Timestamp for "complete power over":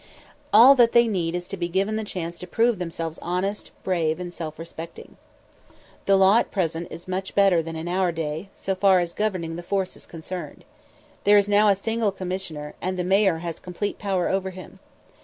13.59-14.49